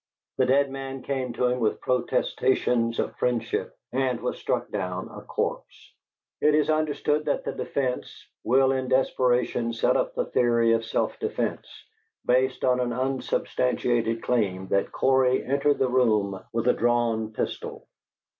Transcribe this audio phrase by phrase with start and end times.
[0.39, 5.21] The dead man came to him with protestations of friendship and was struck down a
[5.21, 5.93] corpse.
[6.41, 11.19] It is understood that the defence will in desperation set up the theory of self
[11.19, 11.67] defence,
[12.25, 17.87] based on an unsubstantiated claim that Cory entered the room with a drawn pistol.